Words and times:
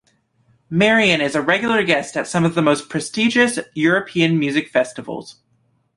Marian 0.67 1.21
is 1.21 1.35
a 1.35 1.43
regular 1.43 1.83
guest 1.83 2.17
at 2.17 2.25
some 2.27 2.43
of 2.43 2.55
the 2.55 2.61
most 2.63 2.89
prestigious 2.89 3.59
European 3.75 4.39
music 4.39 4.67
festivals. 4.67 5.43